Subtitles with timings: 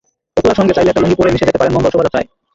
[0.35, 2.27] ফতুয়ার সঙ্গে চাইলে একটা লুঙ্গি পরে মিশে যেতে পারেন মঙ্গল শোভাযাত্রায়।